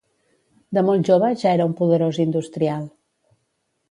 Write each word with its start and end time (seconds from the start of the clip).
De 0.77 0.83
molt 0.87 1.09
jove 1.09 1.29
ja 1.41 1.51
era 1.59 1.69
un 1.71 1.77
poderós 1.83 2.19
industrial. 2.25 2.89